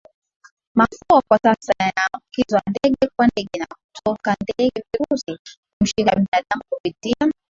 [0.75, 5.39] Mafua kwa sasa yanaambukizwa ndege kwa ndege na kutoka ndege virusi
[5.79, 7.25] humshika binadamu kupitia